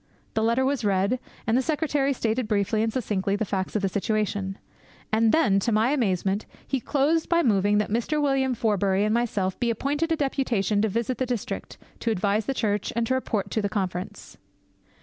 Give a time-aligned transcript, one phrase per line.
[0.33, 3.87] The letter was read; and the secretary stated briefly and succinctly the facts of the
[3.87, 4.57] situation.
[5.11, 8.19] And then, to my amazement, he closed by moving that Mr.
[8.19, 12.55] William Forbury and myself be appointed a deputation to visit the district, to advise the
[12.55, 14.39] church, and to report to Conference.